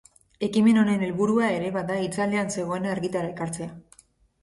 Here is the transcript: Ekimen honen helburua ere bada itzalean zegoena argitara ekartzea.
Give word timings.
Ekimen 0.45 0.79
honen 0.83 1.03
helburua 1.09 1.51
ere 1.59 1.69
bada 1.77 2.01
itzalean 2.07 2.53
zegoena 2.59 2.93
argitara 2.97 3.33
ekartzea. 3.37 3.75